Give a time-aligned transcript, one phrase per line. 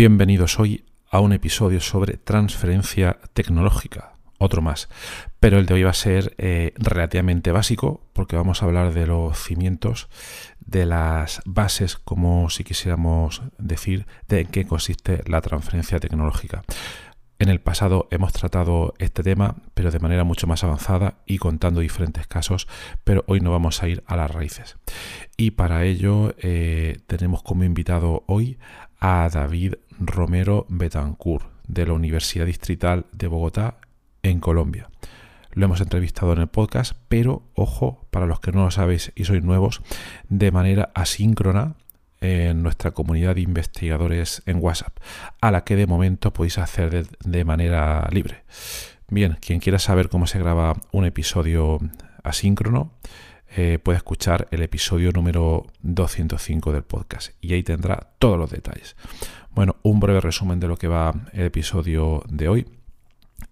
[0.00, 4.88] Bienvenidos hoy a un episodio sobre transferencia tecnológica, otro más.
[5.40, 9.06] Pero el de hoy va a ser eh, relativamente básico porque vamos a hablar de
[9.06, 10.08] los cimientos,
[10.58, 16.62] de las bases, como si quisiéramos decir, de en qué consiste la transferencia tecnológica.
[17.38, 21.80] En el pasado hemos tratado este tema, pero de manera mucho más avanzada y contando
[21.80, 22.68] diferentes casos,
[23.04, 24.78] pero hoy no vamos a ir a las raíces.
[25.36, 28.58] Y para ello eh, tenemos como invitado hoy
[29.00, 33.76] a David Romero Betancourt de la Universidad Distrital de Bogotá
[34.22, 34.88] en Colombia.
[35.52, 39.24] Lo hemos entrevistado en el podcast, pero ojo, para los que no lo sabéis y
[39.24, 39.82] sois nuevos,
[40.28, 41.74] de manera asíncrona
[42.20, 44.96] en nuestra comunidad de investigadores en WhatsApp,
[45.40, 48.44] a la que de momento podéis hacer de, manera libre.
[49.08, 51.78] Bien, quien quiera saber cómo se graba un episodio
[52.22, 52.92] asíncrono,
[53.56, 58.94] eh, puede escuchar el episodio número 205 del podcast y ahí tendrá todos los detalles.
[59.52, 62.66] Bueno, un breve resumen de lo que va el episodio de hoy.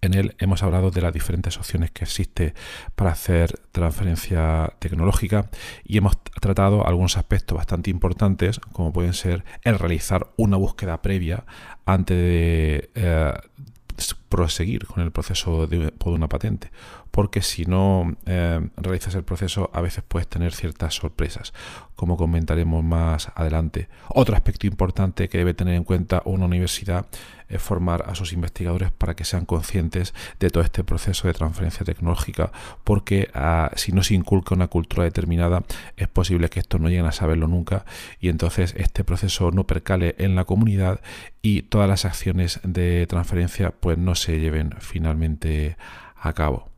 [0.01, 2.53] En él hemos hablado de las diferentes opciones que existe
[2.95, 5.49] para hacer transferencia tecnológica
[5.83, 11.43] y hemos tratado algunos aspectos bastante importantes, como pueden ser el realizar una búsqueda previa
[11.85, 13.33] antes de eh,
[14.29, 16.71] proseguir con el proceso de, una patente,
[17.11, 21.53] porque si no eh, realizas el proceso a veces puedes tener ciertas sorpresas,
[21.95, 23.89] como comentaremos más adelante.
[24.09, 27.07] Otro aspecto importante que debe tener en cuenta una universidad
[27.57, 32.51] formar a sus investigadores para que sean conscientes de todo este proceso de transferencia tecnológica,
[32.83, 35.63] porque ah, si no se inculca una cultura determinada
[35.97, 37.85] es posible que esto no lleguen a saberlo nunca
[38.19, 41.01] y entonces este proceso no percale en la comunidad
[41.41, 45.77] y todas las acciones de transferencia pues no se lleven finalmente
[46.15, 46.69] a cabo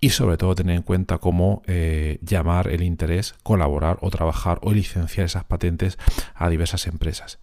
[0.00, 4.72] y sobre todo tener en cuenta cómo eh, llamar el interés, colaborar o trabajar o
[4.72, 5.98] licenciar esas patentes
[6.34, 7.38] a diversas empresas.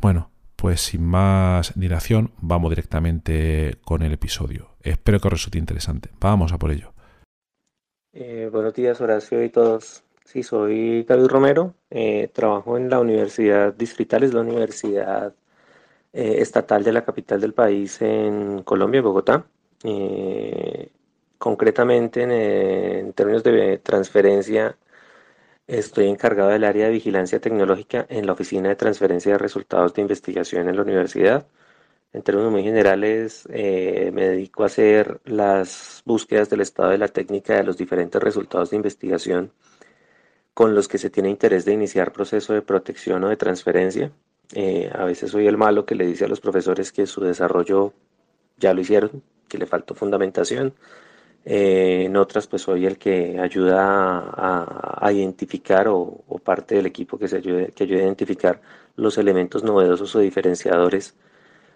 [0.00, 0.30] Bueno,
[0.64, 4.70] pues sin más dilación, vamos directamente con el episodio.
[4.80, 6.08] Espero que os resulte interesante.
[6.18, 6.94] Vamos a por ello.
[8.14, 10.04] Eh, buenos días, Horacio y todos.
[10.24, 15.34] Sí, soy David Romero, eh, trabajo en la Universidad Distrital, es la Universidad
[16.14, 19.44] Estatal de la capital del país en Colombia, Bogotá
[21.36, 24.78] concretamente en, términos de transferencia,
[25.66, 30.02] estoy encargado del área de vigilancia tecnológica en la Oficina de Transferencia de Resultados de
[30.02, 31.46] Investigación en la universidad.
[32.12, 37.08] En términos muy generales, eh, me dedico a hacer las búsquedas del estado de la
[37.08, 39.52] técnica de los diferentes resultados de investigación
[40.54, 44.12] con los que se tiene interés de iniciar proceso de protección o de transferencia.
[44.54, 47.92] Eh, a veces soy el malo que le dice a los profesores que su desarrollo
[48.56, 50.74] ya lo hicieron, que le faltó fundamentación.
[51.44, 57.28] Eh, en otras, pues soy el que ayuda a, identificar o, parte del equipo que,
[57.28, 58.60] se ayude, que ayude a identificar
[58.96, 61.14] los elementos novedosos o diferenciadores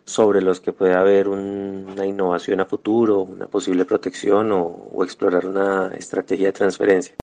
[0.05, 5.89] sobre los que puede haber una innovación a futuro, una posible protección o, explorar una
[5.95, 7.17] estrategia de transferencia.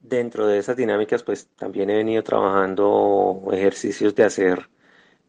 [0.00, 4.70] Dentro de esas dinámicas, pues también he venido trabajando ejercicios de hacer,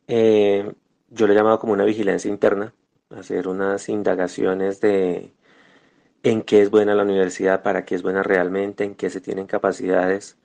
[0.07, 0.71] eh,
[1.09, 2.73] yo lo he llamado como una vigilancia interna,
[3.09, 5.33] hacer unas indagaciones de
[6.29, 9.47] en qué es buena la universidad, para qué es buena realmente, en qué se tienen
[9.47, 10.37] capacidades,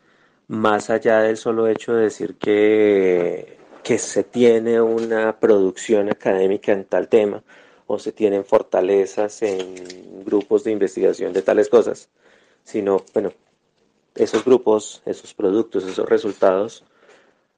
[0.49, 6.84] más allá del solo hecho de decir que, que se tiene una producción académica en
[6.84, 7.43] tal tema
[7.87, 12.11] o se tienen fortalezas en grupos de investigación de tales cosas,
[12.64, 13.32] sino, bueno,
[14.14, 16.84] esos grupos, esos productos, esos resultados,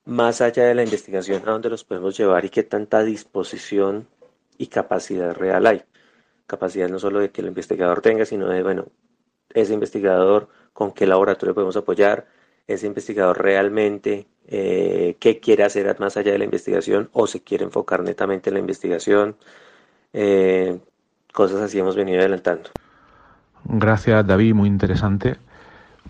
[0.05, 4.09] más allá de la investigación, a dónde los podemos llevar y qué tanta disposición
[4.59, 5.85] y capacidad real hay
[6.46, 8.87] capacidad no solo de que el investigador tenga, sino de, bueno,
[9.55, 12.26] ese investigador con qué laboratorio podemos apoyar,
[12.67, 17.64] ese investigador realmente eh, qué quiere hacer más allá de la investigación o se quiere
[17.64, 19.37] enfocar netamente en la investigación,
[20.12, 20.79] eh,
[21.32, 22.70] cosas así hemos venido adelantando.
[23.64, 25.37] Gracias David, muy interesante.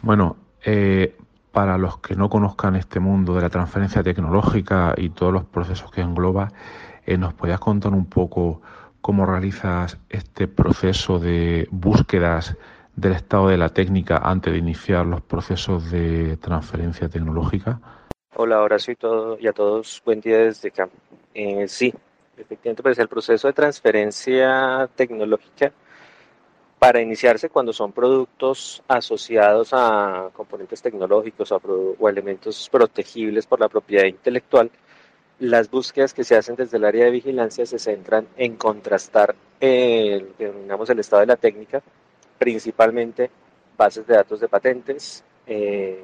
[0.02, 1.16] Bueno, eh,
[1.52, 5.90] para los que no conozcan este mundo de la transferencia tecnológica y todos los procesos
[5.90, 6.52] que engloba,
[7.18, 8.62] ¿nos podías contar un poco
[9.04, 12.56] cómo realizas este proceso de búsquedas
[12.96, 17.78] del estado de la técnica antes de iniciar los procesos de transferencia tecnológica?
[18.34, 20.88] Hola, ahora soy todo y a todos buen día desde acá.
[21.34, 21.92] Eh, sí,
[22.38, 25.70] efectivamente, pues el proceso de transferencia tecnológica
[26.78, 34.06] para iniciarse cuando son productos asociados a componentes tecnológicos o, elementos protegibles por la propiedad
[34.06, 34.70] intelectual,
[35.38, 40.28] las búsquedas que se hacen desde el área de vigilancia se centran en contrastar el,
[40.38, 41.82] el estado de la técnica
[42.38, 43.30] principalmente
[43.76, 46.02] bases de datos de patentes, eh,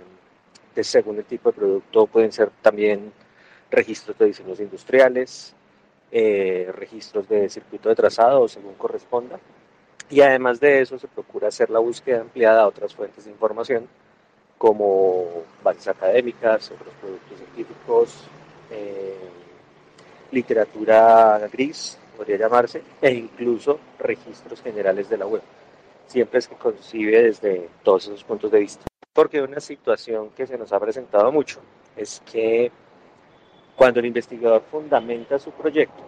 [0.74, 3.12] de según el tipo de producto pueden ser también
[3.70, 5.54] registros de diseños industriales,
[6.10, 9.38] eh, registros de circuito de trazado o según corresponda.
[10.08, 13.86] Y además de eso se procura hacer la búsqueda ampliada a otras fuentes de información
[14.58, 18.24] como bases académicas, otros productos científicos,
[18.70, 19.16] eh,
[20.32, 25.42] literatura gris, podría llamarse, e incluso registros generales de la web
[26.10, 28.84] siempre se concibe desde todos esos puntos de vista.
[29.12, 31.60] Porque una situación que se nos ha presentado mucho
[31.96, 32.70] es que
[33.76, 36.02] cuando el investigador fundamenta su proyecto,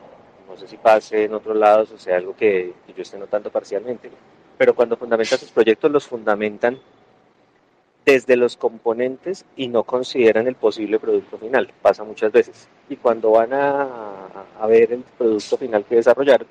[0.48, 4.10] no sé si pase en otros lados o sea algo que, yo esté notando parcialmente,
[4.58, 6.78] pero cuando fundamenta sus proyectos los fundamentan
[8.04, 11.70] desde los componentes y no consideran el posible producto final.
[11.80, 12.68] Pasa muchas veces.
[12.88, 16.46] Y cuando van a, ver el producto final que desarrollaron,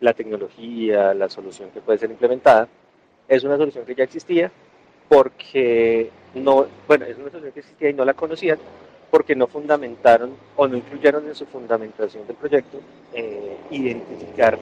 [0.00, 2.68] la tecnología, la solución que puede ser implementada,
[3.28, 4.50] es una solución que ya existía
[5.08, 8.58] porque no, bueno, es una solución que existía y no la conocían
[9.10, 12.80] porque no fundamentaron o no incluyeron en su fundamentación del proyecto
[13.12, 14.58] eh, identificar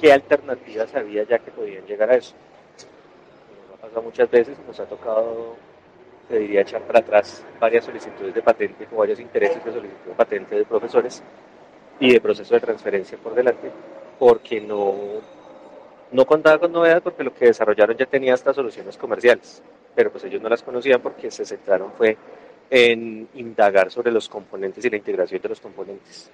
[0.00, 2.34] qué alternativas había ya que podían llegar a eso.
[3.90, 5.56] Pasado muchas veces, nos ha tocado,
[6.28, 10.14] se diría, echar para atrás varias solicitudes de patente o varios intereses de solicitud de
[10.14, 11.20] patente de profesores
[11.98, 13.68] y de proceso de transferencia por delante
[14.16, 14.94] porque no,
[16.12, 19.60] no contaba con novedades porque lo que desarrollaron ya tenía estas soluciones comerciales,
[19.92, 22.16] pero pues ellos no las conocían porque se centraron fue
[22.70, 26.30] en indagar sobre los componentes y la integración de los componentes.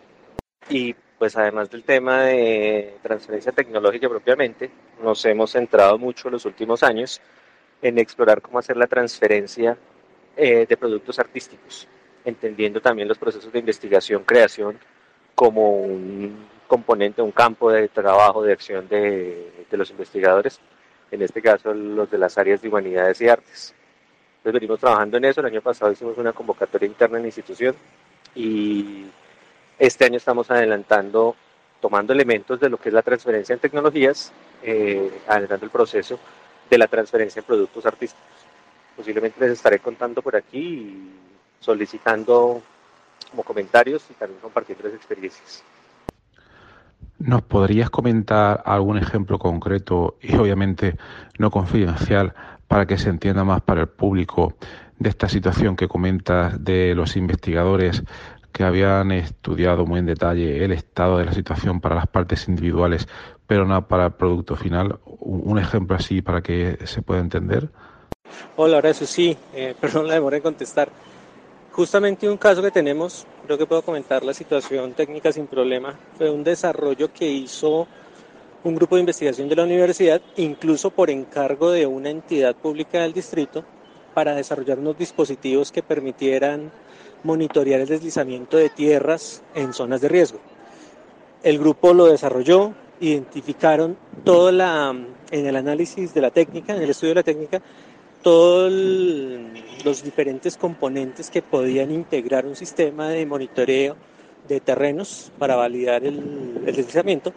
[0.68, 4.70] Y pues además del tema de transferencia tecnológica propiamente,
[5.02, 7.22] nos hemos centrado mucho en los últimos años
[7.82, 9.76] en explorar cómo hacer la transferencia
[10.36, 11.86] eh, de productos artísticos,
[12.24, 14.78] entendiendo también los procesos de investigación, creación
[15.34, 20.60] como un componente, un campo de trabajo, de acción de, de los investigadores,
[21.10, 23.74] en este caso los de las áreas de humanidades y artes.
[24.38, 27.74] Entonces venimos trabajando en eso, el año pasado hicimos una convocatoria interna en la institución
[28.34, 29.06] y
[29.78, 31.36] este año estamos adelantando,
[31.80, 34.32] tomando elementos de lo que es la transferencia en tecnologías,
[34.62, 36.18] eh, adelantando el proceso
[36.68, 38.24] de la transferencia en productos artísticos.
[38.96, 41.10] Posiblemente les estaré contando por aquí y
[41.60, 42.62] solicitando
[43.30, 45.62] como comentarios y también compartiendo las experiencias.
[47.18, 50.96] ¿Nos podrías comentar algún ejemplo concreto y obviamente
[51.38, 52.34] no confidencial
[52.68, 54.54] para que se entienda más para el público
[54.98, 58.02] de esta situación que comentas de los investigadores
[58.56, 63.06] que habían estudiado muy en detalle el estado de la situación para las partes individuales,
[63.46, 64.98] pero no para el producto final?
[65.04, 67.68] Un ejemplo así para que se pueda entender.
[68.56, 70.88] Hola, ahora eso sí, eh, perdón la demora en contestar.
[71.70, 76.30] Justamente un caso que tenemos, creo que puedo comentar la situación técnica sin problema, fue
[76.30, 77.86] un desarrollo que hizo
[78.64, 83.12] un grupo de investigación de la universidad, incluso por encargo de una entidad pública del
[83.12, 83.64] distrito,
[84.14, 86.72] para desarrollar unos dispositivos que permitieran
[87.26, 90.38] monitorear el deslizamiento de tierras en zonas de riesgo.
[91.42, 94.94] El grupo lo desarrolló, identificaron todo la,
[95.30, 97.60] en el análisis de la técnica, en el estudio de la técnica,
[98.22, 98.72] todos
[99.84, 103.96] los diferentes componentes que podían integrar un sistema de monitoreo
[104.48, 107.32] de terrenos para validar el, deslizamiento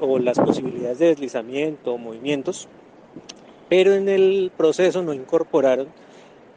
[0.00, 2.68] o las posibilidades de deslizamiento o movimientos,
[3.68, 5.88] pero en el proceso no incorporaron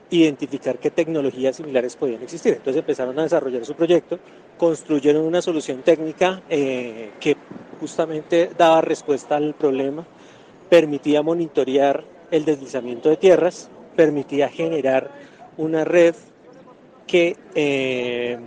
[0.09, 2.53] identificar qué tecnologías similares podían existir.
[2.53, 4.19] Entonces empezaron a desarrollar su proyecto,
[4.57, 7.35] construyeron una solución técnica eh, que
[7.79, 10.05] justamente daba respuesta al problema,
[10.69, 15.11] permitía monitorear el deslizamiento de tierras, permitía generar
[15.57, 16.15] una red
[17.05, 18.37] que eh,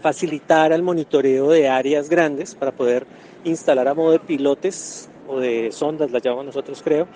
[0.00, 3.06] facilitara el monitoreo de áreas grandes para poder
[3.44, 7.08] instalar a modo de pilotes o de sondas, las llamamos nosotros creo,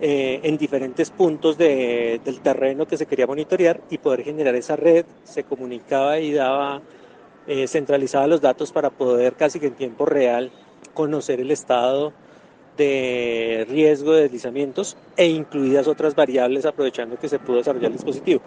[0.00, 5.06] eh, en diferentes puntos del terreno que se quería monitorear y poder generar esa red,
[5.24, 6.82] se comunicaba y daba,
[7.46, 10.50] eh, centralizaba los datos para poder casi que en tiempo real
[10.92, 12.12] conocer el estado
[12.76, 18.42] de riesgo de deslizamientos e incluidas otras variables aprovechando que se pudo desarrollar el dispositivo.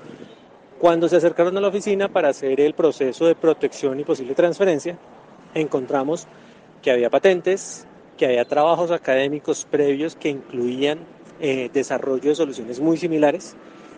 [0.78, 4.98] Cuando se acercaron a la oficina para hacer el proceso de protección y posible transferencia,
[5.54, 6.28] encontramos
[6.82, 7.88] que había patentes,
[8.18, 11.00] que había trabajos académicos previos que incluían
[11.40, 13.56] eh, desarrollo de soluciones muy similares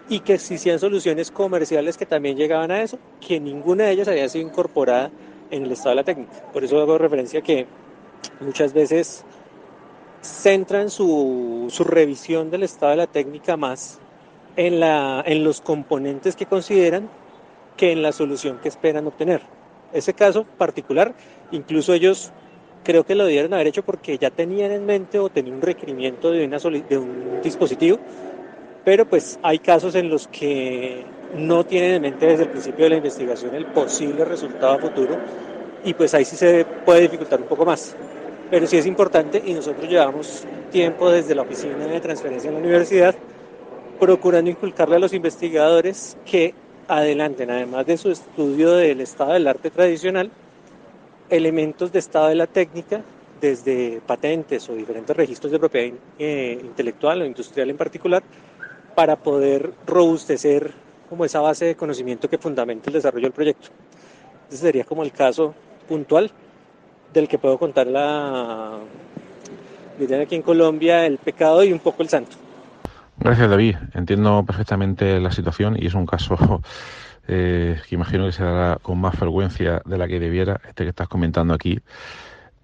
[0.09, 4.27] y que existían soluciones comerciales que también llegaban a eso, que ninguna de ellas había
[4.29, 5.11] sido incorporada
[5.51, 6.31] en el estado de la técnica.
[6.51, 7.67] Por eso hago referencia a que
[8.39, 9.23] muchas veces
[10.21, 13.99] centran su, su revisión del estado de la técnica más
[14.55, 17.09] en, la, en los componentes que consideran
[17.77, 19.41] que en la solución que esperan obtener.
[19.93, 21.13] Ese caso particular,
[21.51, 22.31] incluso ellos
[22.83, 26.31] creo que lo debieron haber hecho porque ya tenían en mente o tenían un requerimiento
[26.31, 27.99] de, una de un dispositivo,
[28.83, 31.03] pero pues hay casos en los que
[31.35, 35.17] no tienen en mente desde el principio de la investigación el posible resultado futuro
[35.83, 37.95] y pues ahí sí se puede dificultar un poco más.
[38.49, 42.59] Pero sí es importante y nosotros llevamos tiempo desde la oficina de transferencia en la
[42.59, 43.15] universidad
[43.99, 46.53] procurando inculcarle a los investigadores que
[46.87, 50.31] adelanten, además de su estudio del estado del arte tradicional,
[51.31, 53.01] elementos de estado de la técnica,
[53.39, 58.21] desde patentes o diferentes registros de propiedad eh, intelectual o industrial en particular,
[58.93, 60.71] para poder robustecer
[61.09, 63.69] como esa base de conocimiento que fundamenta el desarrollo del proyecto.
[64.49, 65.55] Ese sería como el caso
[65.87, 66.29] puntual
[67.13, 68.77] del que puedo contar la,
[69.97, 72.37] dirían aquí en Colombia, el pecado y un poco el santo.
[73.17, 76.61] Gracias David, entiendo perfectamente la situación y es un caso
[77.27, 80.89] eh, que imagino que se dará con más frecuencia de la que debiera, este que
[80.89, 81.79] estás comentando aquí.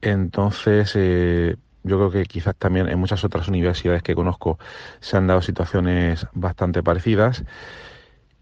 [0.01, 4.59] Entonces, eh, yo creo que quizás también en muchas otras universidades que conozco
[4.99, 7.43] se han dado situaciones bastante parecidas.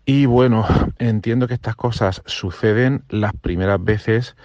[0.06, 0.66] Y bueno,
[1.00, 4.36] entiendo que estas cosas suceden las primeras veces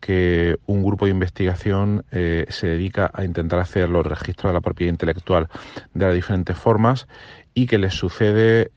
[0.00, 4.62] que un grupo de investigación eh, se dedica a intentar hacer los registros de la
[4.62, 5.48] propiedad intelectual
[5.92, 7.06] de las diferentes formas
[7.52, 8.70] y que les sucede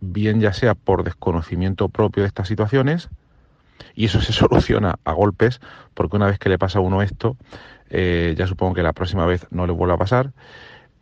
[0.00, 3.08] bien ya sea por desconocimiento propio de estas situaciones,
[3.94, 5.60] y eso se soluciona a golpes,
[5.94, 7.36] porque una vez que le pasa a uno esto,
[7.90, 10.32] eh, ya supongo que la próxima vez no le vuelva a pasar,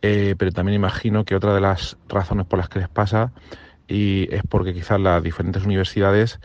[0.01, 3.33] eh, pero también imagino que otra de las razones por las que les pasa
[3.87, 6.39] y es porque quizás las diferentes universidades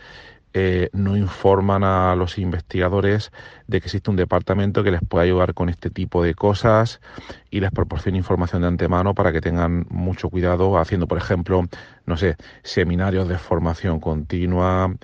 [0.57, 3.33] eh, no informan a los investigadores
[3.67, 7.01] de que existe un departamento que les pueda ayudar con este tipo de cosas
[7.49, 11.65] y les proporcione información de antemano para que tengan mucho cuidado haciendo, por ejemplo,
[12.05, 14.95] no sé, seminarios de formación continua,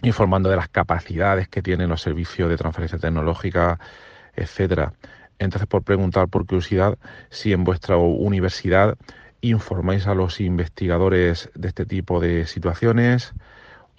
[0.00, 3.78] informando de las capacidades que tienen los servicios de transferencia tecnológica,
[4.34, 4.94] etcétera.
[5.38, 6.96] Entonces, por preguntar por curiosidad,
[7.28, 8.96] si en vuestra universidad
[9.42, 13.34] informáis a los investigadores de este tipo de situaciones,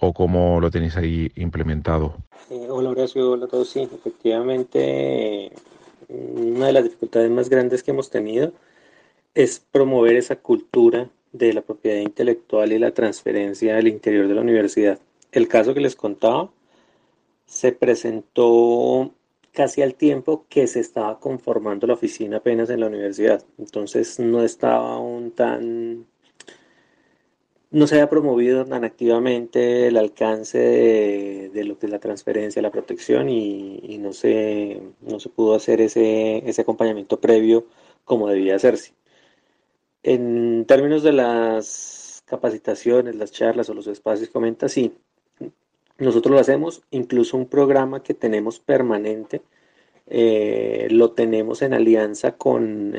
[0.00, 2.16] o cómo lo tenéis ahí implementado?
[2.50, 3.68] Eh, hola Horacio, hola a todos.
[3.68, 5.52] Sí, efectivamente,
[6.08, 8.52] una de las dificultades más grandes que hemos tenido
[9.34, 14.40] es promover esa cultura de la propiedad intelectual y la transferencia al interior de la
[14.40, 14.98] universidad.
[15.30, 16.50] El caso que les contaba
[17.46, 19.12] se presentó
[19.52, 23.44] casi al tiempo que se estaba conformando la oficina apenas en la universidad.
[23.58, 26.06] Entonces no estaba aún tan
[27.70, 32.70] no se haya promovido tan activamente el alcance de, lo que es la transferencia, la
[32.72, 37.66] protección y, no, se, no se pudo hacer ese, ese acompañamiento previo
[38.04, 38.94] como debía hacerse.
[40.02, 44.94] En términos de las capacitaciones, las charlas o los espacios, comenta, sí,
[45.98, 49.42] nosotros lo hacemos, incluso un programa que tenemos permanente
[50.12, 52.92] eh, lo tenemos en alianza con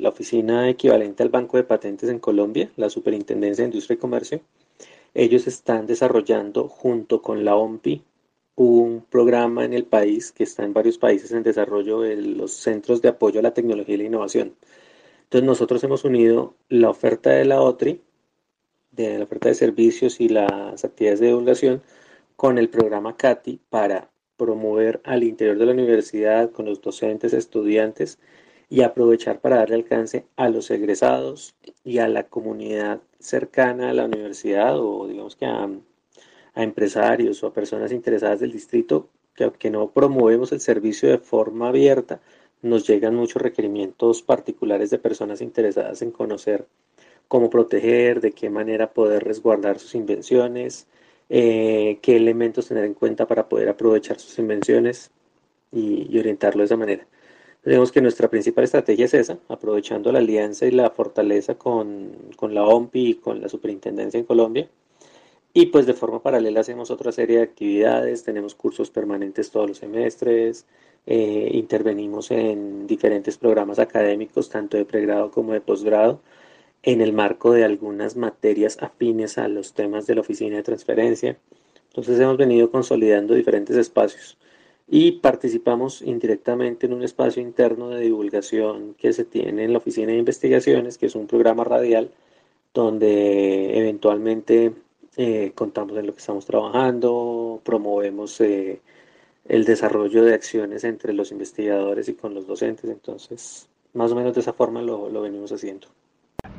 [0.00, 4.40] la oficina equivalente al Banco de Patentes en Colombia, la Superintendencia de Industria y Comercio.
[5.12, 8.04] Ellos están desarrollando junto con la OMPI
[8.54, 13.02] un programa en el país que está en varios países en desarrollo de los centros
[13.02, 14.54] de apoyo a la tecnología y la innovación.
[15.24, 18.00] Entonces nosotros hemos unido la oferta de la OTRI,
[18.92, 21.82] de la oferta de servicios y las actividades de divulgación,
[22.36, 24.11] con el programa CATI para
[24.42, 28.18] promover al interior de la universidad con los docentes, estudiantes
[28.68, 34.06] y aprovechar para darle alcance a los egresados y a la comunidad cercana a la
[34.06, 35.70] universidad o digamos que a,
[36.56, 41.68] empresarios o a personas interesadas del distrito que aunque no promovemos el servicio de forma
[41.68, 42.20] abierta,
[42.62, 46.66] nos llegan muchos requerimientos particulares de personas interesadas en conocer
[47.28, 50.88] cómo proteger, de qué manera poder resguardar sus invenciones,
[51.28, 55.10] eh, qué elementos tener en cuenta para poder aprovechar sus invenciones
[55.72, 57.06] y, orientarlo de esa manera.
[57.64, 62.12] Digamos que nuestra principal estrategia es esa, aprovechando la alianza y la fortaleza con,
[62.50, 64.68] la OMPI y con la superintendencia en Colombia,
[65.54, 69.78] Y pues de forma paralela hacemos otra serie de actividades, tenemos cursos permanentes todos los
[69.78, 70.66] semestres,
[71.06, 76.20] eh, intervenimos en diferentes programas académicos, tanto de pregrado como de posgrado,
[76.82, 81.38] en el marco de algunas materias afines a los temas de la oficina de transferencia.
[81.88, 84.38] Entonces hemos venido consolidando diferentes espacios
[84.88, 90.12] y participamos indirectamente en un espacio interno de divulgación que se tiene en la Oficina
[90.12, 92.10] de Investigaciones, que es un programa radial
[92.74, 94.72] donde eventualmente
[95.16, 98.80] eh, contamos en lo que estamos trabajando, promovemos eh,
[99.46, 104.34] el desarrollo de acciones entre los investigadores y con los docentes, entonces más o menos
[104.34, 105.88] de esa forma lo, lo venimos haciendo.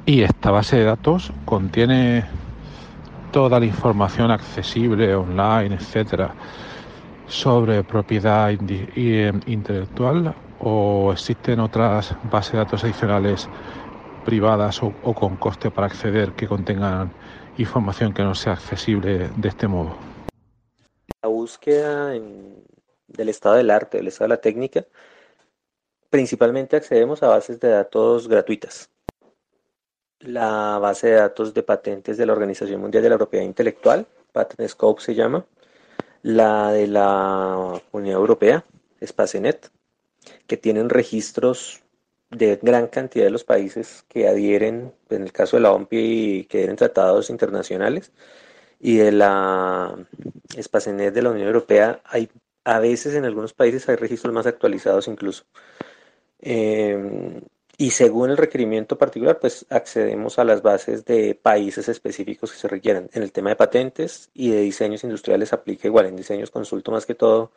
[0.05, 2.25] Y esta base de datos contiene
[3.31, 6.35] toda la información accesible online, etcétera,
[7.27, 13.47] sobre propiedad intelectual o existen otras bases de datos adicionales
[14.25, 17.13] privadas o, con coste para acceder que contengan
[17.57, 19.95] información que no sea accesible de este modo.
[21.21, 24.85] La búsqueda del estado del arte, del estado de la técnica,
[26.09, 28.92] principalmente accedemos a bases de datos gratuitas
[30.23, 34.67] la base de datos de patentes de la Organización Mundial de la Propiedad Intelectual, Patent
[34.69, 35.45] Scope se llama,
[36.21, 38.65] la de la Unión Europea,
[39.05, 39.71] Spacenet,
[40.47, 41.83] que tienen registros
[42.29, 46.57] de gran cantidad de los países que adhieren, en el caso de la OMPI, que
[46.59, 48.11] adhieren tratados internacionales,
[48.79, 49.95] y de la
[50.61, 52.29] Spacenet de la Unión Europea, hay
[52.65, 55.43] a veces en algunos países hay registros más actualizados incluso.
[56.39, 57.41] Eh,
[57.77, 62.67] y según el requerimiento particular, pues accedemos a las bases de países específicos que se
[62.67, 63.09] requieran.
[63.13, 66.05] En el tema de patentes y de diseños industriales aplica igual.
[66.05, 67.51] En diseños consulto más que todo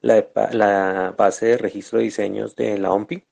[0.00, 3.24] la, la base de registro de diseños de la OMPI,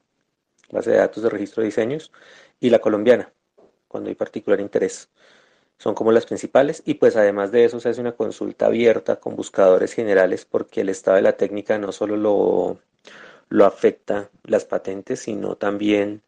[0.71, 2.13] base de datos de registro de diseños,
[2.61, 3.33] y la colombiana,
[3.89, 5.11] cuando hay particular interés.
[5.79, 9.37] Son como las principales y pues además de eso se hace una consulta abierta con
[9.37, 12.79] buscadores generales porque el estado de la técnica no solo lo
[13.49, 16.23] lo afecta las patentes, sino también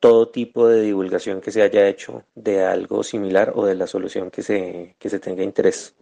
[0.00, 4.30] todo tipo de divulgación que se haya hecho de algo similar o de la solución
[4.30, 5.94] que se, que se tenga interés.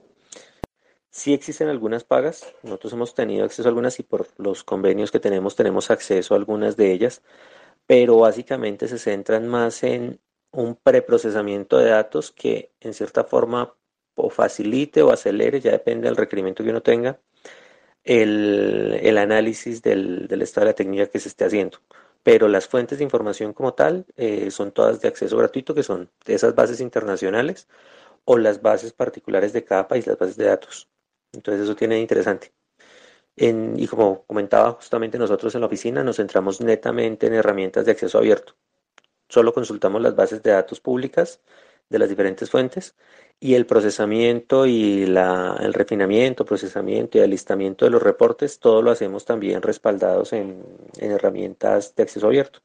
[1.11, 5.18] Sí existen algunas pagas, nosotros hemos tenido acceso a algunas y por los convenios que
[5.18, 7.22] tenemos tenemos acceso a algunas de ellas,
[7.87, 13.74] pero básicamente se centran más en un preprocesamiento de datos que en cierta forma
[14.14, 17.18] o facilite o acelere, ya depende del requerimiento que uno tenga,
[18.07, 21.79] el, análisis del, estado de la técnica que se esté haciendo.
[22.23, 26.11] Pero las fuentes de información como tal eh, son todas de acceso gratuito, que son
[26.27, 27.69] esas bases internacionales
[28.25, 30.88] o las bases particulares de cada país, las bases de datos.
[31.33, 32.53] Entonces eso tiene interesante.
[33.37, 38.19] y como comentaba justamente nosotros en la oficina, nos centramos netamente en herramientas de acceso
[38.19, 38.57] abierto.
[39.29, 41.40] Solo consultamos las bases de datos públicas
[41.88, 42.94] de las diferentes fuentes
[43.38, 49.25] y el procesamiento y el refinamiento, procesamiento y alistamiento de los reportes, todo lo hacemos
[49.25, 50.64] también respaldados en,
[50.99, 52.61] herramientas de acceso abierto.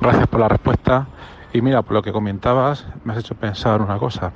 [0.00, 1.08] Gracias por la respuesta.
[1.52, 4.32] Y mira, por lo que comentabas, me has hecho pensar una cosa.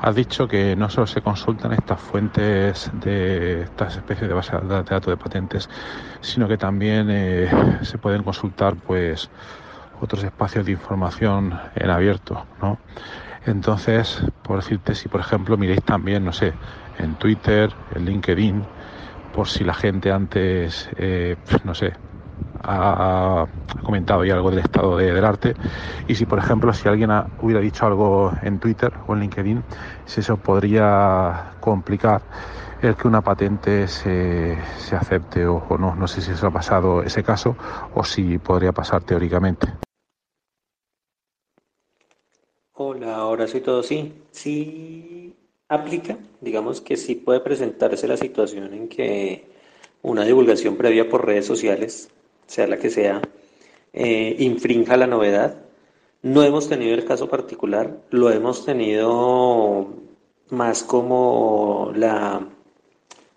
[0.00, 4.82] Has dicho que no solo se consultan estas fuentes de estas especies de bases de
[4.82, 5.68] datos de patentes,
[6.20, 7.48] sino que también eh,
[7.82, 9.30] se pueden consultar pues
[10.00, 12.78] otros espacios de información en abierto, ¿no?
[13.46, 16.52] Entonces, por decirte, si por ejemplo miréis también, no sé,
[16.98, 18.64] en Twitter, en LinkedIn,
[19.32, 21.92] por si la gente antes, eh, no sé,
[22.64, 23.46] ha,
[23.82, 25.54] comentado ya algo del estado del arte.
[26.08, 29.62] Y si por ejemplo si alguien hubiera dicho algo en Twitter o en LinkedIn
[30.06, 32.22] si eso podría complicar
[32.82, 35.94] el que una patente se, se acepte o, o, no.
[35.94, 37.56] No sé si eso ha pasado ese caso
[37.94, 39.85] o si podría pasar teóricamente
[42.78, 44.12] Hola, ahora sí todo sí.
[44.32, 45.34] Sí
[45.68, 49.46] aplica, digamos que sí puede presentarse la situación en que
[50.02, 52.10] una divulgación previa por redes sociales,
[52.46, 53.22] sea la que sea,
[53.94, 55.56] eh, infrinja la novedad.
[56.22, 59.94] No hemos tenido el caso particular, lo hemos tenido
[60.50, 62.46] más como la,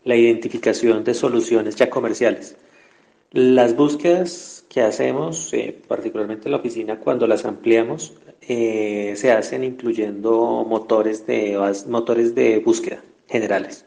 [0.04, 2.58] la identificación de soluciones ya comerciales.
[3.32, 8.14] Las búsquedas que hacemos, eh, particularmente en la oficina, cuando las ampliamos,
[8.50, 11.56] eh, se hacen incluyendo motores de,
[11.88, 13.86] motores de búsqueda generales.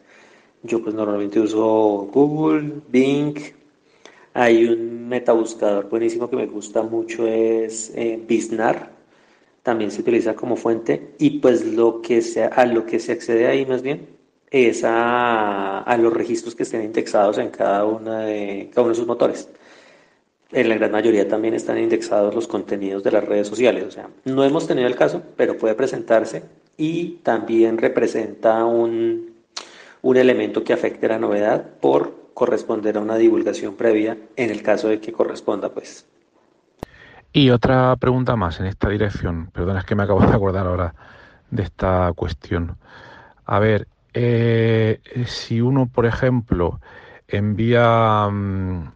[0.63, 3.35] Yo pues normalmente uso Google, Bing.
[4.35, 8.93] Hay un metabuscador buenísimo que me gusta mucho, es eh, Biznar.
[9.65, 13.49] También se utiliza como fuente y pues lo que se, a lo que se accede
[13.49, 14.07] ahí más bien
[14.51, 18.97] es a, a los registros que estén indexados en cada, una de, cada uno de
[18.97, 19.49] sus motores
[20.53, 23.85] en la gran mayoría también están indexados los contenidos de las redes sociales.
[23.85, 26.43] O sea, no hemos tenido el caso, pero puede presentarse
[26.77, 29.35] y también representa un,
[30.03, 34.89] un elemento que afecte la novedad por corresponder a una divulgación previa en el caso
[34.89, 36.07] de que corresponda, pues.
[37.33, 40.95] Y otra pregunta más en esta dirección, perdona, es que me acabo de acordar ahora
[41.51, 42.77] de esta cuestión.
[43.47, 46.81] A ver, eh, si uno, por ejemplo,
[47.29, 48.93] envía mm,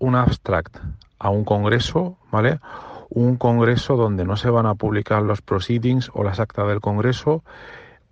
[0.00, 0.78] un abstract
[1.18, 2.58] a un congreso, ¿vale?
[3.10, 7.44] Un congreso donde no se van a publicar los proceedings o las actas del congreso,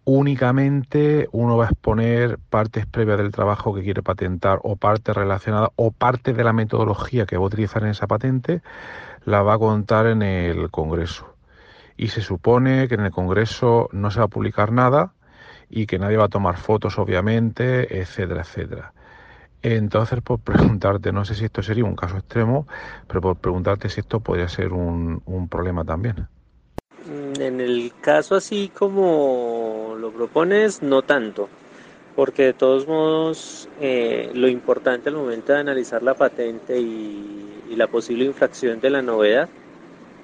[0.05, 5.71] únicamente uno va a exponer partes previas del trabajo que quiere patentar o partes relacionadas
[5.77, 8.63] o parte de la metodología que va a utilizar en esa patente,
[9.25, 11.35] la va a contar en el congreso.
[11.97, 15.13] Y se supone que en el congreso no se va a publicar nada
[15.69, 18.93] y que nadie va a tomar fotos, obviamente, etcétera, etcétera.
[19.63, 22.67] Entonces, por preguntarte, no sé si esto sería un caso extremo,
[23.07, 26.29] pero por preguntarte si esto podría ser un, un problema también.
[27.07, 31.49] Mm, en el caso así como lo propones, no tanto,
[32.15, 37.77] porque de todos modos eh, lo importante al momento de analizar la patente y, y
[37.77, 39.49] la posible infracción de la novedad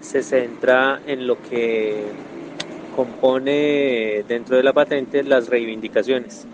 [0.01, 2.05] se centra en lo que
[2.95, 6.47] compone dentro de la patente las reivindicaciones.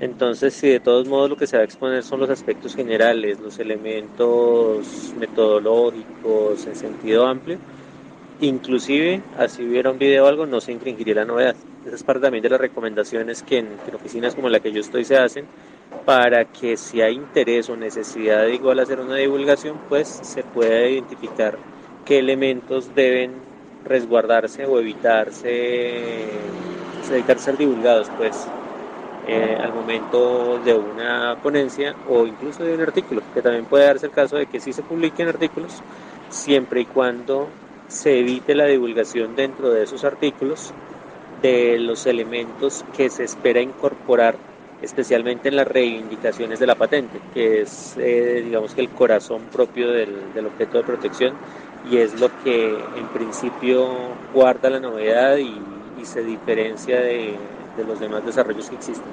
[0.00, 3.38] Entonces, si de todos modos lo que se va a exponer son los aspectos generales,
[3.38, 7.58] los elementos metodológicos en sentido amplio,
[8.40, 11.54] inclusive, así hubiera un video o algo, no se infringiría la novedad.
[11.84, 15.04] Esa es parte también de las recomendaciones que en, oficinas como la que yo estoy
[15.04, 15.44] se hacen
[16.06, 20.88] para que si hay interés o necesidad de igual hacer una divulgación, pues se pueda
[20.88, 21.58] identificar
[22.06, 23.32] qué elementos deben
[23.84, 26.24] resguardarse o evitarse,
[27.10, 28.46] evitar ser divulgados, pues
[29.26, 34.06] eh, al momento de una ponencia o incluso de un artículo, que también puede darse
[34.06, 35.82] el caso de que sí se publiquen artículos,
[36.30, 37.48] siempre y cuando
[37.88, 40.72] se evite la divulgación dentro de esos artículos
[41.42, 44.36] de los elementos que se espera incorporar
[44.82, 49.90] especialmente en las reivindicaciones de la patente, que es eh, digamos que el corazón propio
[49.90, 51.34] del, objeto de protección
[51.90, 53.88] y es lo que en principio
[54.32, 55.60] guarda la novedad y
[56.04, 57.34] se diferencia de,
[57.76, 59.04] de los demás desarrollos que existen.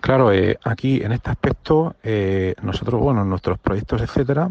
[0.00, 4.50] Claro, eh, aquí en este aspecto, eh, nosotros, bueno, en nuestros proyectos, etcétera,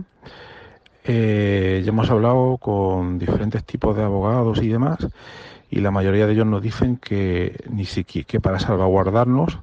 [1.03, 4.97] eh, ya hemos hablado con diferentes tipos de abogados y demás,
[5.69, 9.59] y la mayoría de ellos nos dicen que ni siquiera que para salvaguardarnos,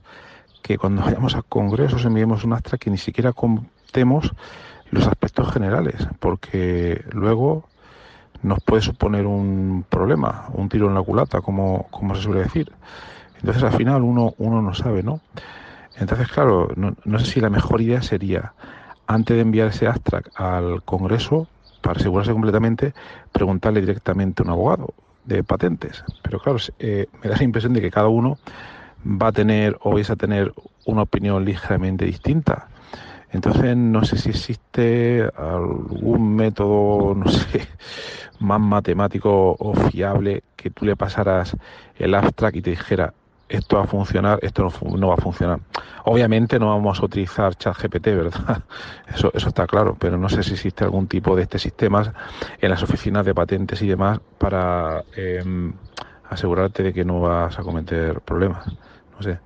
[0.63, 4.33] que cuando vayamos a congresos enviemos un astra que ni siquiera contemos
[4.91, 7.69] los aspectos generales, porque luego
[8.43, 12.73] nos puede suponer un problema, un tiro en la culata, como, como se suele decir.
[13.43, 15.21] Entonces al final uno, uno no sabe, ¿no?
[15.97, 18.55] Entonces, claro, no, sé si la mejor idea sería,
[19.07, 21.49] antes de enviar ese abstract al Congreso,
[21.81, 22.95] para asegurarse completamente,
[23.33, 26.05] preguntarle directamente a un abogado de patentes.
[26.23, 28.39] Pero claro, eh, me da la impresión de que cada uno
[29.05, 30.53] va a tener o vais a tener
[30.87, 32.69] una opinión ligeramente distinta.
[33.33, 37.67] Entonces no sé si existe algún método, no sé,
[38.39, 41.57] más matemático o fiable que tú le pasaras
[41.97, 43.15] el abstract y te dijera,
[43.53, 45.61] esto va a funcionar, esto no, va a funcionar.
[46.05, 48.63] Obviamente no vamos a utilizar ChatGPT, ¿verdad?
[49.15, 52.15] Eso, está claro, pero no sé si existe algún tipo de este sistema
[52.61, 55.73] en las oficinas de patentes y demás para em,
[56.29, 58.67] asegurarte de que no vas a cometer problemas.
[59.17, 59.39] No sé,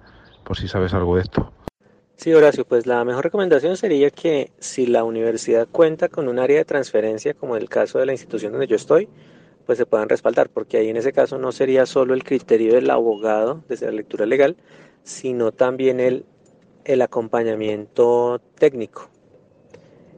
[0.44, 1.52] por si sabes algo de esto.
[2.16, 6.56] Sí, Horacio, pues la mejor recomendación sería que si la universidad cuenta con un área
[6.56, 9.08] de transferencia, como en el caso de la institución donde yo estoy,
[9.66, 12.88] pues se puedan respaldar, porque ahí en ese caso no sería solo el criterio del
[12.88, 14.56] abogado desde la lectura legal,
[15.02, 16.24] sino también el,
[16.84, 19.10] el acompañamiento técnico.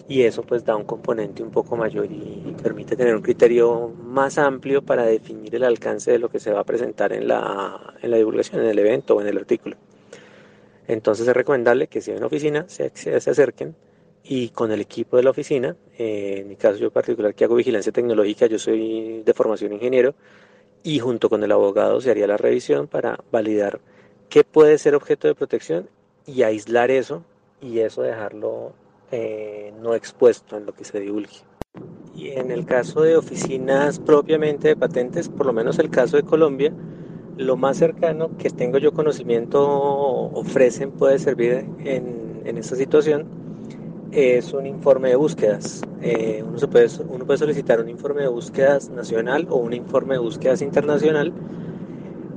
[0.07, 4.39] Y eso pues da un componente un poco mayor y permite tener un criterio más
[4.39, 8.11] amplio para definir el alcance de lo que se va a presentar en la, en
[8.11, 9.77] la divulgación, en el evento o en el artículo.
[10.87, 13.75] Entonces es recomendable que si hay una oficina se, se acerquen
[14.31, 17.55] y con el equipo de la oficina, eh, en mi caso yo particular que hago
[17.55, 20.15] vigilancia tecnológica, yo soy de formación ingeniero,
[20.83, 23.81] y junto con el abogado se haría la revisión para validar
[24.29, 25.89] qué puede ser objeto de protección
[26.27, 27.25] y aislar eso
[27.63, 28.75] y eso dejarlo
[29.11, 31.39] eh, no expuesto en lo que se divulgue.
[32.15, 36.23] Y en el caso de oficinas propiamente de patentes, por lo menos el caso de
[36.23, 36.71] Colombia,
[37.39, 43.48] lo más cercano que tengo yo conocimiento ofrecen puede servir en, en esta situación
[44.13, 45.83] es un informe de búsquedas.
[46.03, 50.15] Eh, uno, se puede, uno puede solicitar un informe de búsquedas nacional o un informe
[50.15, 51.33] de búsquedas internacional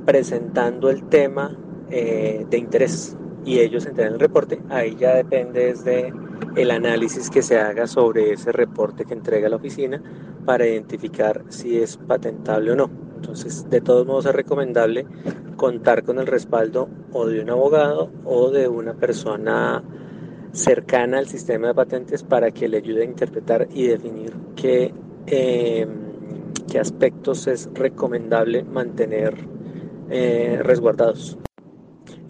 [0.04, 1.56] presentando el tema
[1.90, 4.60] eh, de interés y ellos entregan el reporte.
[4.68, 6.12] Ahí ya depende de
[6.56, 10.02] el análisis que se haga sobre ese reporte que entrega la oficina
[10.44, 12.90] para identificar si es patentable o no.
[13.16, 15.06] Entonces, de todos modos es recomendable
[15.56, 19.82] contar con el respaldo o de un abogado o de una persona
[20.52, 24.92] cercana al sistema de patentes para que le ayude a interpretar y definir qué,
[25.26, 25.88] em,
[26.70, 29.34] qué aspectos es recomendable mantener
[30.10, 31.38] eh, resguardados.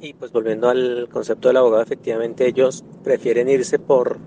[0.01, 4.19] Y pues volviendo al concepto del abogado, efectivamente ellos prefieren irse por,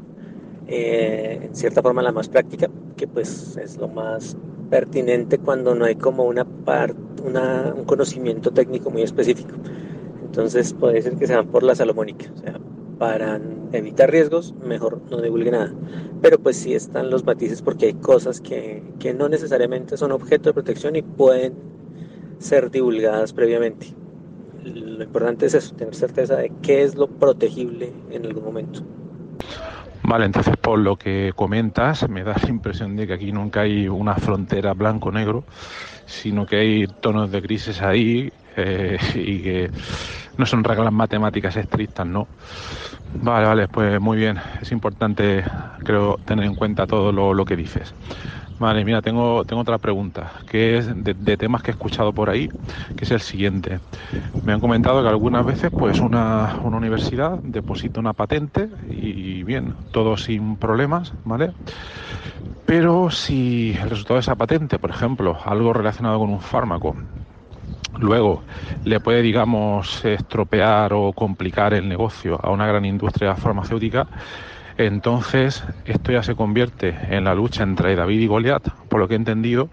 [0.67, 4.38] eh, en cierta forma, la más práctica, que pues es lo más
[4.69, 9.55] pertinente cuando no hay como una parte, un conocimiento técnico muy específico.
[10.23, 12.60] Entonces puede ser que se van por la salomónica, o sea,
[12.97, 13.39] para
[13.71, 15.73] evitar riesgos, mejor no divulgue nada.
[16.21, 20.49] Pero pues sí están los matices porque hay cosas que, que no necesariamente son objeto
[20.49, 21.53] de protección y pueden
[22.39, 23.88] ser divulgadas previamente.
[24.63, 28.81] Lo importante es eso, tener certeza de qué es lo protegible en algún momento.
[30.08, 33.88] Vale, entonces por lo que comentas, me da la impresión de que aquí nunca hay
[33.88, 35.43] una frontera blanco-negro,
[36.05, 39.71] sino que hay tonos de grises ahí eh, y que
[40.38, 42.28] no son reglas matemáticas estrictas, ¿no?
[43.21, 44.39] Vale, vale, pues muy bien.
[44.62, 45.43] Es importante,
[45.84, 47.93] creo, tener en cuenta todo lo, lo que dices.
[48.58, 52.48] Vale, mira, tengo, tengo otra pregunta, que es de, temas que he escuchado por ahí,
[52.95, 53.80] que es el siguiente.
[54.45, 59.76] Me han comentado que algunas veces pues una, una universidad deposita una patente y bien,
[59.91, 61.52] todo sin problemas, ¿vale?
[62.65, 66.95] Pero si el resultado de esa patente, por ejemplo, algo relacionado con un fármaco,
[67.99, 68.43] luego
[68.84, 74.08] le puede, digamos, estropear o complicar el negocio a una gran industria farmacéutica,
[74.77, 79.13] entonces, esto ya se convierte en la lucha entre David y Goliat, por lo que
[79.13, 79.69] he entendido,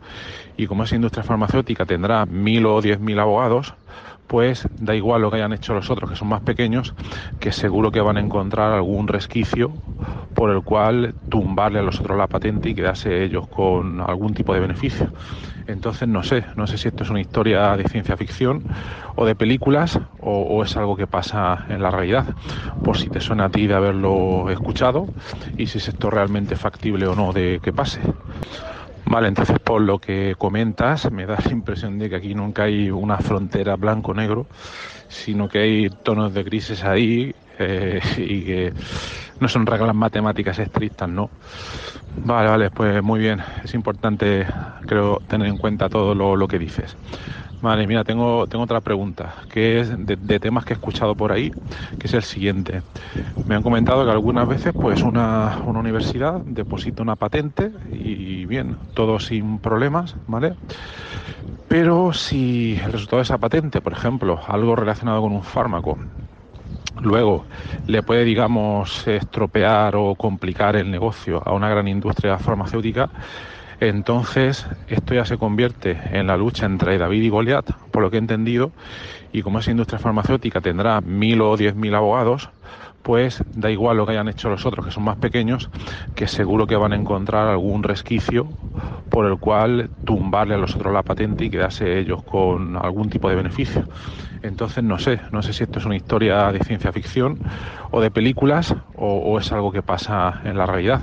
[0.62, 3.75] y como esa industria farmacéutica tendrá mil o diez mil abogados,
[4.27, 6.94] pues da igual lo que hayan hecho los otros, que son más pequeños,
[7.38, 9.75] que seguro que van a encontrar algún resquicio
[10.35, 14.55] por el cual tumbarle a los otros la patente y quedarse ellos con algún tipo
[14.55, 15.12] de beneficio.
[15.66, 18.64] Entonces no sé, no sé si esto es una historia de ciencia ficción
[19.14, 22.35] o de películas o, es algo que pasa en la realidad,
[22.83, 25.11] por si te suena a ti de haberlo escuchado
[25.57, 28.01] y si es esto realmente factible o no de que pase.
[29.07, 32.91] Vale, entonces por lo que comentas, me da la impresión de que aquí nunca hay
[32.91, 34.47] una frontera blanco-negro,
[35.09, 38.73] sino que hay tonos de grises ahí eh, y que
[39.41, 41.31] no son reglas matemáticas estrictas, ¿no?
[42.17, 43.41] Vale, vale, pues muy bien.
[43.65, 44.47] Es importante,
[44.87, 46.97] creo, tener en cuenta todo lo, que dices.
[47.62, 51.53] Vale, mira, tengo, otra pregunta, que es de, temas que he escuchado por ahí,
[51.96, 52.83] que es el siguiente.
[53.46, 58.79] Me han comentado que algunas veces, pues, una, una universidad deposita una patente y bien,
[58.94, 60.57] todo sin problemas, ¿vale?
[61.68, 65.98] Pero si el resultado de esa patente, por ejemplo, algo relacionado con un fármaco,
[67.01, 67.46] luego
[67.87, 73.11] le puede, digamos, estropear o complicar el negocio a una gran industria farmacéutica,
[73.88, 78.16] entonces esto ya se convierte en la lucha entre David y Goliat, por lo que
[78.16, 78.71] he entendido,
[79.33, 82.49] y como esa industria farmacéutica tendrá mil o diez mil abogados,
[83.03, 85.68] pues da igual lo que hayan hecho los otros, que son más pequeños,
[86.14, 88.47] que seguro que van a encontrar algún resquicio
[89.09, 93.29] por el cual tumbarle a los otros la patente y quedarse ellos con algún tipo
[93.29, 93.88] de beneficio.
[94.42, 97.38] Entonces no sé, no sé si esto es una historia de ciencia ficción
[97.92, 101.00] o de películas o, es algo que pasa en la realidad,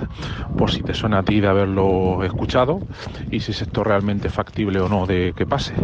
[0.56, 2.80] por si te suena a ti de haberlo escuchado
[3.30, 5.74] y si es esto realmente factible o no de que pase.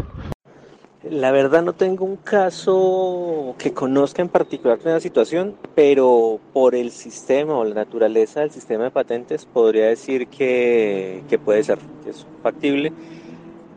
[1.09, 6.75] La verdad no tengo un caso que conozca en particular con la situación, pero por
[6.75, 11.79] el sistema o la naturaleza del sistema de patentes podría decir que, que puede ser,
[12.03, 12.93] que es factible,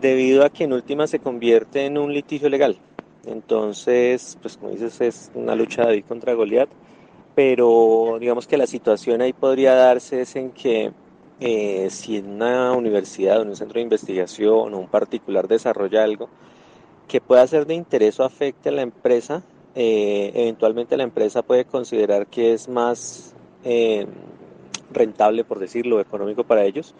[0.01, 2.79] debido a que en última se convierte en un litigio legal.
[3.29, 6.69] Entonces, pues como dices, es una lucha David contra Goliat,
[7.35, 10.91] pero digamos que la situación ahí podría darse es en que
[11.39, 16.03] eh, si en una universidad o en un centro de investigación o un particular desarrolla
[16.03, 16.29] algo
[17.07, 19.43] que pueda ser de interés o afecte a la empresa,
[19.75, 24.07] eh, eventualmente la empresa puede considerar que es más eh,
[24.91, 26.95] rentable, por decirlo, económico para ellos,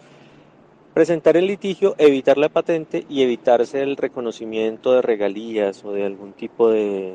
[1.00, 6.34] Presentar el litigio, evitar la patente y evitarse el reconocimiento de regalías o de algún
[6.34, 7.14] tipo de,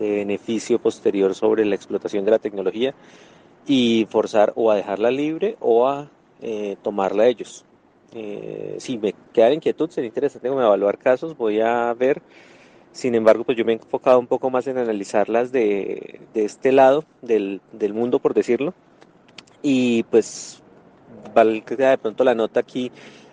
[0.00, 2.94] beneficio posterior sobre la explotación de la tecnología
[3.64, 7.64] y forzar o a dejarla libre o a eh, tomarla ellos.
[8.12, 12.22] Eh, si me queda la inquietud, sería interesante como evaluar casos, voy a ver.
[12.90, 16.72] Sin embargo, pues yo me he enfocado un poco más en analizarlas de, de este
[16.72, 18.74] lado del, del mundo, por decirlo.
[19.62, 20.61] Y pues
[21.34, 22.90] valga de pronto la nota aquí,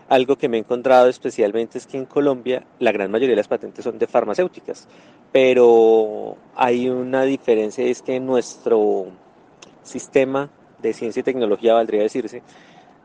[0.10, 3.48] algo que me he encontrado especialmente es que en Colombia la gran mayoría de las
[3.48, 4.88] patentes son de farmacéuticas,
[5.32, 9.08] pero hay una diferencia, es que nuestro
[9.84, 10.50] sistema
[10.82, 12.42] de ciencia y tecnología, valdría decirse,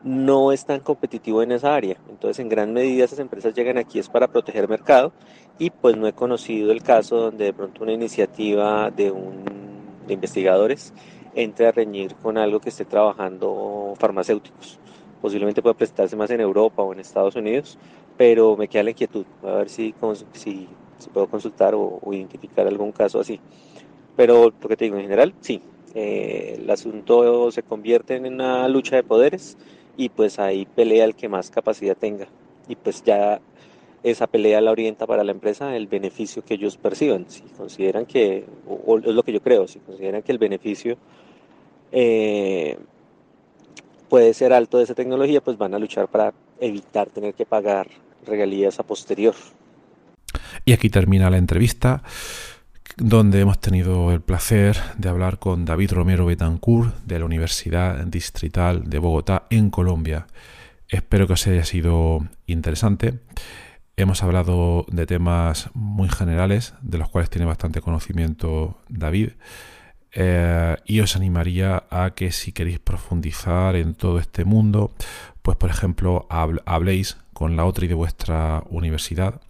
[0.03, 1.97] no es tan competitivo en esa área.
[2.09, 5.11] Entonces, en gran medida esas empresas llegan aquí es para proteger mercado
[5.57, 9.43] y pues no he conocido el caso donde de pronto una iniciativa de, un,
[10.07, 10.93] de investigadores
[11.35, 14.79] entre a reñir con algo que esté trabajando farmacéuticos.
[15.21, 17.77] Posiblemente pueda prestarse más en Europa o en Estados Unidos,
[18.17, 19.93] pero me queda la inquietud, a ver si,
[20.33, 20.67] si,
[20.97, 23.39] si puedo consultar o, identificar algún caso así.
[24.15, 25.61] Pero lo que te digo, en general, sí,
[25.93, 29.57] eh, el asunto se convierte en una lucha de poderes
[29.97, 32.27] y pues ahí pelea el que más capacidad tenga.
[32.67, 33.41] Y pues ya
[34.03, 37.25] esa pelea la orienta para la empresa el beneficio que ellos perciban.
[37.27, 40.97] Si consideran que, o, es lo que yo creo, si consideran que el beneficio
[41.91, 42.77] eh,
[44.09, 47.87] puede ser alto de esa tecnología, pues van a luchar para evitar tener que pagar
[48.25, 49.35] regalías a posterior.
[50.65, 52.03] Y aquí termina la entrevista
[52.97, 58.89] donde hemos tenido el placer de hablar con David Romero Betancourt de la Universidad Distrital
[58.89, 60.27] de Bogotá en Colombia.
[60.87, 63.19] Espero que os haya sido interesante.
[63.97, 69.31] Hemos hablado de temas muy generales, de los cuales tiene bastante conocimiento David.
[70.17, 74.91] Eh, y os animaría a que si queréis profundizar en todo este mundo,
[75.41, 79.41] pues por ejemplo habléis con la otra y de vuestra universidad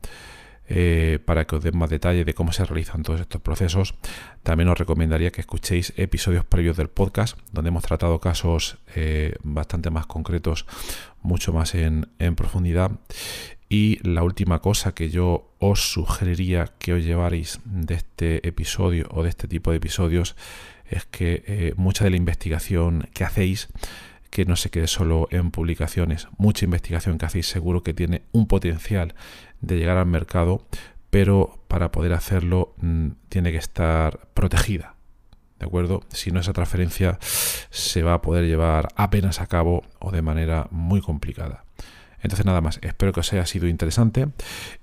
[0.67, 3.93] eh, para que os den más detalle de cómo se realizan todos estos procesos.
[4.41, 9.91] También os recomendaría que escuchéis episodios previos del podcast, donde hemos tratado casos eh, bastante
[9.91, 10.65] más concretos,
[11.21, 12.91] mucho más en, profundidad.
[13.67, 19.23] Y la última cosa que yo os sugeriría que os llevaréis de este episodio o
[19.23, 20.35] de este tipo de episodios
[20.87, 23.69] es que eh, mucha de la investigación que hacéis
[24.29, 26.27] que no se quede solo en publicaciones.
[26.37, 29.15] Mucha investigación que hacéis seguro que tiene un potencial
[29.61, 30.67] de llegar al mercado,
[31.09, 34.95] pero para poder hacerlo mm, tiene que estar protegida.
[35.57, 36.03] ¿De acuerdo?
[36.09, 37.17] Si no, esa transferencia
[37.69, 41.64] se va a poder llevar apenas a cabo o de manera muy complicada.
[42.25, 44.29] Entonces nada más, espero que os haya sido interesante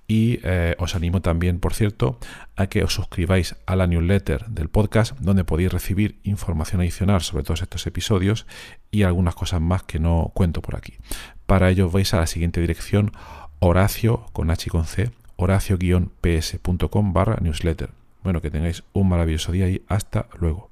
[0.06, 2.20] y eh, os animo también, por cierto,
[2.54, 7.42] a que os suscribáis a la newsletter del podcast donde podéis recibir información adicional sobre
[7.42, 8.46] todos estos episodios
[8.92, 10.98] y algunas cosas más que no cuento por aquí.
[11.46, 13.10] Para ello vais a la siguiente dirección,
[13.58, 17.90] horacio con h con c, horacio-ps.com barra newsletter.
[18.22, 20.71] Bueno, que tengáis un maravilloso día y hasta luego.